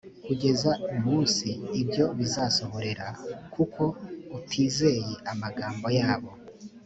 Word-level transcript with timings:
kugeza 0.25 0.71
umunsi 0.93 1.47
ibyo 1.81 2.05
bizasohorera 2.17 3.07
kuko 3.53 3.83
utizeye 4.37 5.13
amagambo 5.31 5.87
yabo 5.99 6.31